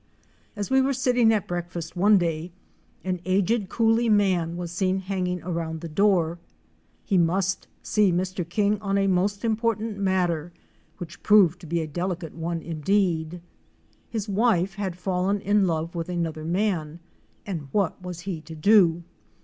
[0.55, 2.51] As we were sitting at breakfast one day
[3.03, 6.39] an aged coolie man was seen hanging around the door.
[7.03, 8.43] He must see Mr.
[8.49, 10.53] King on a most important matter,
[10.97, 13.43] which proved to be a delicate one indeed.
[14.09, 16.99] His wife had fallen in love with another man
[17.45, 19.03] and what was he to do?